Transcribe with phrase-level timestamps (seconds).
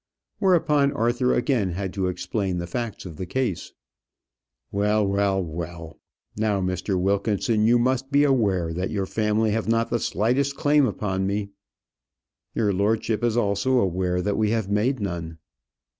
[0.39, 3.71] Whereupon Arthur again had to explain the facts of the case.
[4.71, 5.99] "Well, well, well.
[6.35, 6.99] Now, Mr.
[6.99, 11.51] Wilkinson, you must be aware that your family have not the slightest claim upon me."
[12.55, 15.37] "Your lordship is also aware that we have made none."